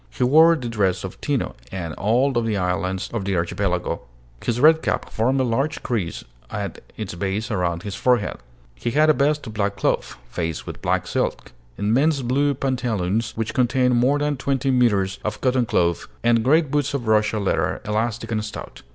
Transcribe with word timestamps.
He 0.09 0.23
wore 0.23 0.55
the 0.55 0.67
dress 0.67 1.03
of 1.03 1.21
Tino 1.21 1.53
and 1.71 1.93
of 1.93 1.99
all 1.99 2.33
the 2.33 2.57
islands 2.57 3.07
of 3.13 3.23
the 3.23 3.35
Archipelago. 3.35 4.01
His 4.43 4.59
red 4.59 4.81
cap 4.81 5.11
formed 5.11 5.39
a 5.39 5.43
large 5.43 5.83
crease 5.83 6.23
at 6.49 6.81
its 6.97 7.13
base 7.13 7.51
around 7.51 7.83
his 7.83 7.93
forehead. 7.93 8.37
He 8.73 8.89
had 8.89 9.11
a 9.11 9.13
vest 9.13 9.45
of 9.45 9.53
black 9.53 9.75
cloth, 9.75 10.17
faced 10.31 10.65
with 10.65 10.81
black 10.81 11.05
silk, 11.05 11.51
immense 11.77 12.23
blue 12.23 12.55
pantaloons 12.55 13.33
which 13.37 13.53
contained 13.53 13.95
more 13.95 14.17
than 14.17 14.37
twenty 14.37 14.71
metres 14.71 15.19
of 15.23 15.39
cotton 15.39 15.67
cloth, 15.67 16.07
and 16.23 16.43
great 16.43 16.71
boots 16.71 16.95
of 16.95 17.07
Russia 17.07 17.37
leather, 17.37 17.79
elastic 17.85 18.31
and 18.31 18.43
stout. 18.43 18.81